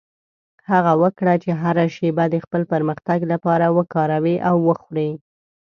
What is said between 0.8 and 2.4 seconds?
وکړه چې هره شېبه د